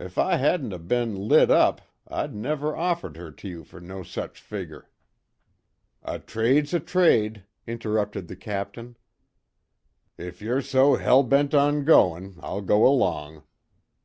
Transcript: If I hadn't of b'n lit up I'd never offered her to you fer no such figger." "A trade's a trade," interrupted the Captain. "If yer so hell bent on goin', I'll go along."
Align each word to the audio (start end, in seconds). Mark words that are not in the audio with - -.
If 0.00 0.18
I 0.18 0.34
hadn't 0.34 0.72
of 0.72 0.88
b'n 0.88 1.14
lit 1.28 1.48
up 1.48 1.80
I'd 2.08 2.34
never 2.34 2.74
offered 2.76 3.16
her 3.16 3.30
to 3.30 3.48
you 3.48 3.62
fer 3.62 3.78
no 3.78 4.02
such 4.02 4.40
figger." 4.40 4.88
"A 6.02 6.18
trade's 6.18 6.74
a 6.74 6.80
trade," 6.80 7.44
interrupted 7.68 8.26
the 8.26 8.34
Captain. 8.34 8.96
"If 10.18 10.42
yer 10.42 10.60
so 10.60 10.96
hell 10.96 11.22
bent 11.22 11.54
on 11.54 11.84
goin', 11.84 12.34
I'll 12.42 12.62
go 12.62 12.84
along." 12.84 13.44